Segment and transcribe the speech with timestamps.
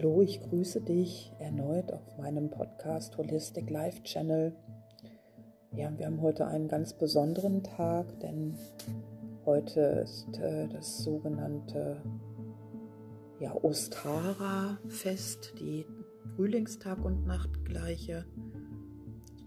[0.00, 4.56] Hallo, ich grüße dich erneut auf meinem Podcast Holistic Life Channel.
[5.76, 8.56] Ja, wir haben heute einen ganz besonderen Tag, denn
[9.44, 12.02] heute ist äh, das sogenannte
[13.40, 15.84] ja, Ostara-Fest, die
[16.34, 18.24] Frühlingstag- und Nachtgleiche.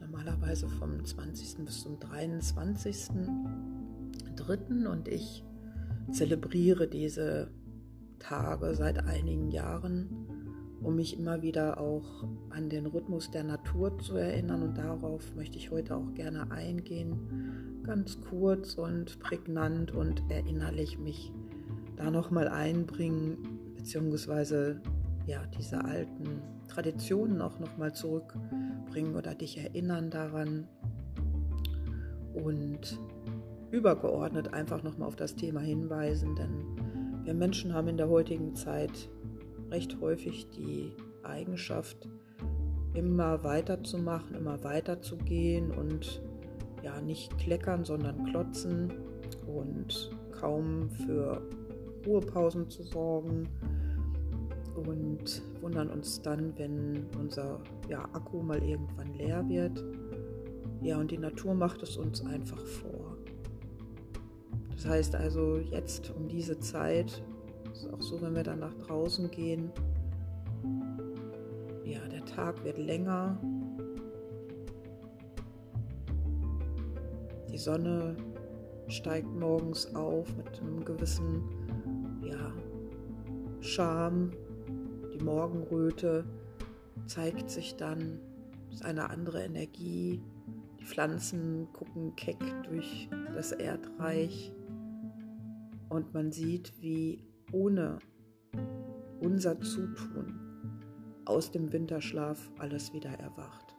[0.02, 1.66] Normalerweise vom 20.
[1.66, 4.86] bis zum 23.3.
[4.86, 5.44] und ich
[6.12, 7.50] zelebriere diese
[8.24, 10.23] Tage seit einigen Jahren,
[10.84, 14.64] um mich immer wieder auch an den Rhythmus der Natur zu erinnern.
[14.64, 21.32] Und darauf möchte ich heute auch gerne eingehen, ganz kurz und prägnant und erinnerlich mich
[21.96, 23.38] da nochmal einbringen,
[23.78, 24.82] beziehungsweise
[25.26, 30.68] ja, diese alten Traditionen auch nochmal zurückbringen oder dich erinnern daran.
[32.34, 33.00] Und
[33.72, 39.10] übergeordnet einfach nochmal auf das Thema hinweisen, denn wir Menschen haben in der heutigen Zeit
[39.74, 40.94] recht häufig die
[41.24, 42.08] Eigenschaft,
[42.94, 46.22] immer weiterzumachen, immer weiterzugehen und
[46.84, 48.94] ja, nicht kleckern, sondern klotzen
[49.48, 51.42] und kaum für
[52.06, 53.50] Ruhepausen zu sorgen
[54.76, 59.84] und wundern uns dann, wenn unser ja, Akku mal irgendwann leer wird.
[60.82, 63.18] Ja, und die Natur macht es uns einfach vor.
[64.76, 67.24] Das heißt also jetzt um diese Zeit,
[67.74, 69.72] ist auch so, wenn wir dann nach draußen gehen,
[71.84, 73.38] ja, der Tag wird länger.
[77.52, 78.16] Die Sonne
[78.88, 81.44] steigt morgens auf mit einem gewissen
[82.24, 82.54] ja,
[83.62, 84.32] Charme.
[85.14, 86.26] Die Morgenröte
[87.06, 88.20] zeigt sich dann,
[88.70, 90.22] das ist eine andere Energie.
[90.80, 94.52] Die Pflanzen gucken keck durch das Erdreich.
[95.90, 98.00] Und man sieht, wie ohne
[99.22, 100.40] unser Zutun
[101.26, 103.76] aus dem Winterschlaf alles wieder erwacht.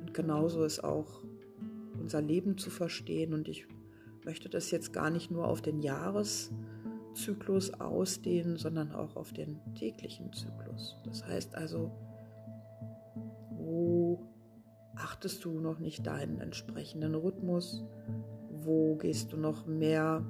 [0.00, 1.24] Und genauso ist auch
[1.98, 3.34] unser Leben zu verstehen.
[3.34, 3.66] Und ich
[4.24, 10.32] möchte das jetzt gar nicht nur auf den Jahreszyklus ausdehnen, sondern auch auf den täglichen
[10.32, 10.96] Zyklus.
[11.04, 11.90] Das heißt also,
[13.50, 14.22] wo
[14.94, 17.84] achtest du noch nicht deinen entsprechenden Rhythmus?
[18.50, 20.24] Wo gehst du noch mehr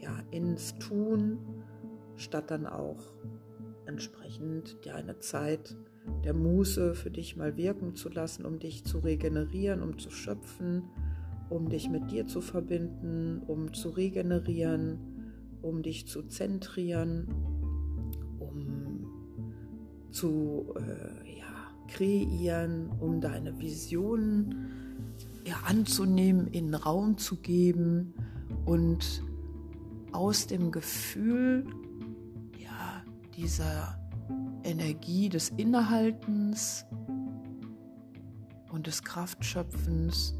[0.00, 1.38] ja, ins Tun,
[2.16, 3.02] statt dann auch
[3.86, 5.76] entsprechend dir eine Zeit
[6.24, 10.84] der Muße für dich mal wirken zu lassen, um dich zu regenerieren, um zu schöpfen,
[11.48, 14.98] um dich mit dir zu verbinden, um zu regenerieren,
[15.62, 17.28] um dich zu zentrieren,
[18.38, 19.06] um
[20.10, 24.54] zu äh, ja, kreieren, um deine Visionen
[25.44, 28.14] ja, anzunehmen, in Raum zu geben
[28.64, 29.22] und
[30.12, 31.66] aus dem Gefühl
[32.58, 33.02] ja,
[33.36, 33.98] dieser
[34.62, 36.84] Energie des Innehaltens
[38.70, 40.34] und des Kraftschöpfens,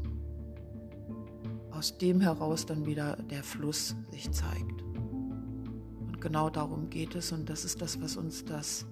[1.71, 4.81] aus dem heraus dann wieder der Fluss sich zeigt.
[4.83, 8.85] Und genau darum geht es und das ist das, was uns das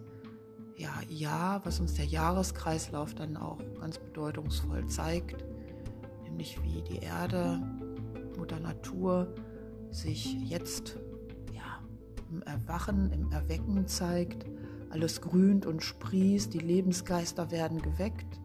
[0.77, 5.43] ja, Jahr, was uns der Jahreskreislauf dann auch ganz bedeutungsvoll zeigt,
[6.23, 7.61] nämlich wie die Erde,
[8.37, 9.33] Mutter Natur,
[9.95, 10.97] sich jetzt
[11.53, 11.79] ja,
[12.31, 14.45] im Erwachen, im Erwecken zeigt.
[14.89, 18.39] Alles grünt und sprießt, die Lebensgeister werden geweckt.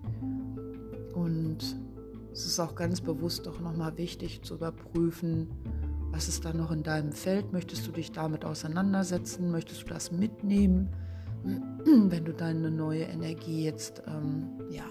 [1.14, 1.58] Und
[2.32, 5.48] es ist auch ganz bewusst auch nochmal wichtig zu überprüfen,
[6.12, 7.52] was ist da noch in deinem Feld?
[7.52, 9.50] Möchtest du dich damit auseinandersetzen?
[9.50, 10.88] Möchtest du das mitnehmen?
[11.44, 14.84] Wenn du deine neue Energie jetzt ähm, ja,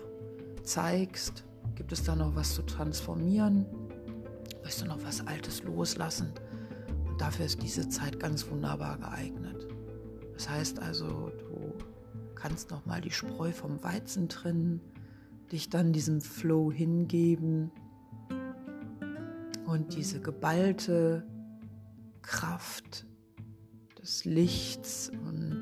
[0.63, 1.43] zeigst,
[1.75, 3.65] gibt es da noch was zu transformieren?
[4.61, 6.31] Möchtest du noch was Altes loslassen?
[7.19, 9.67] Dafür ist diese Zeit ganz wunderbar geeignet.
[10.33, 11.73] Das heißt also, du
[12.35, 14.81] kannst noch mal die Spreu vom Weizen trennen,
[15.51, 17.71] dich dann diesem Flow hingeben
[19.65, 21.25] und diese geballte
[22.21, 23.05] Kraft
[24.01, 25.59] des Lichts und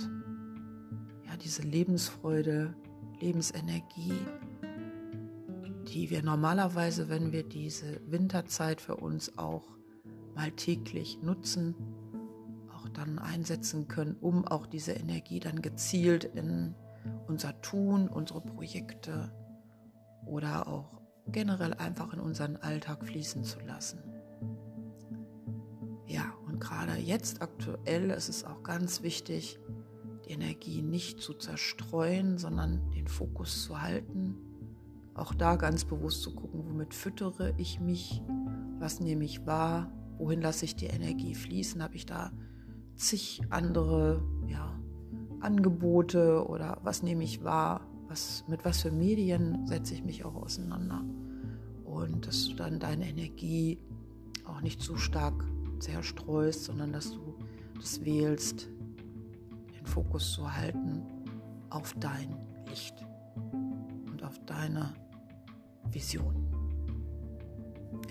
[1.25, 2.75] ja, diese Lebensfreude,
[3.19, 4.13] Lebensenergie,
[5.87, 9.77] die wir normalerweise, wenn wir diese Winterzeit für uns auch
[10.35, 11.75] mal täglich nutzen,
[12.73, 16.75] auch dann einsetzen können, um auch diese Energie dann gezielt in
[17.27, 19.31] unser Tun, unsere Projekte
[20.25, 21.01] oder auch
[21.31, 23.99] generell einfach in unseren Alltag fließen zu lassen.
[26.05, 29.59] Ja, und gerade jetzt aktuell ist es auch ganz wichtig,
[30.25, 34.35] die Energie nicht zu zerstreuen, sondern den Fokus zu halten.
[35.17, 38.21] Auch da ganz bewusst zu gucken, womit füttere ich mich,
[38.79, 41.81] was nehme ich wahr, wohin lasse ich die Energie fließen?
[41.81, 42.31] Habe ich da
[42.95, 44.79] zig andere ja,
[45.39, 50.35] Angebote oder was nehme ich wahr, was, mit was für Medien setze ich mich auch
[50.35, 51.03] auseinander.
[51.83, 53.79] Und dass du dann deine Energie
[54.45, 55.43] auch nicht zu stark
[55.79, 57.35] zerstreust, sondern dass du
[57.75, 58.67] das wählst,
[59.79, 61.01] den Fokus zu halten
[61.71, 62.35] auf dein
[62.69, 63.03] Licht
[64.11, 64.93] und auf deine
[65.93, 66.35] Vision.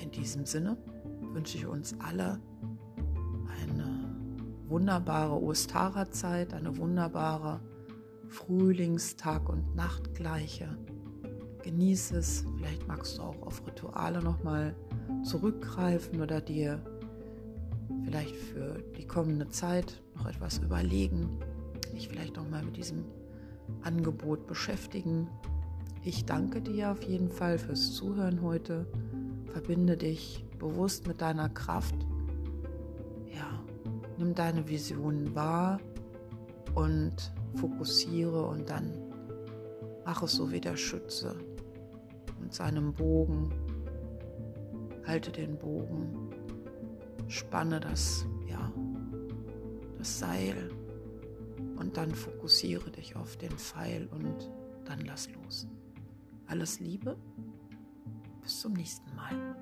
[0.03, 0.77] In diesem Sinne
[1.33, 2.41] wünsche ich uns alle
[3.63, 4.17] eine
[4.69, 7.61] wunderbare Ostara-Zeit, eine wunderbare
[8.29, 10.77] Frühlingstag- und Nachtgleiche.
[11.63, 12.45] Genieße es.
[12.57, 14.75] Vielleicht magst du auch auf Rituale nochmal
[15.25, 16.81] zurückgreifen oder dir
[18.05, 21.41] vielleicht für die kommende Zeit noch etwas überlegen,
[21.93, 23.05] dich vielleicht nochmal mit diesem
[23.83, 25.29] Angebot beschäftigen.
[26.07, 28.87] Ich danke dir auf jeden Fall fürs Zuhören heute.
[29.47, 31.97] Verbinde dich bewusst mit deiner Kraft.
[33.35, 33.61] Ja,
[34.17, 35.81] nimm deine Visionen wahr
[36.77, 38.93] und fokussiere und dann
[40.05, 41.35] mach es so wie der Schütze
[42.41, 43.53] mit seinem Bogen.
[45.09, 46.31] Halte den Bogen,
[47.27, 48.73] spanne das, ja,
[49.99, 50.71] das Seil
[51.81, 54.53] und dann fokussiere dich auf den Pfeil und
[54.85, 55.67] dann lass los.
[56.47, 57.17] Alles Liebe,
[58.43, 59.57] bis zum nächsten Mal.